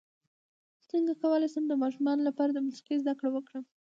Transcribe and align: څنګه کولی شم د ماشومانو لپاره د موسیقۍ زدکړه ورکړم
څنګه 0.89 1.13
کولی 1.21 1.47
شم 1.53 1.63
د 1.67 1.73
ماشومانو 1.83 2.21
لپاره 2.29 2.51
د 2.53 2.59
موسیقۍ 2.67 2.95
زدکړه 3.01 3.29
ورکړم 3.31 3.63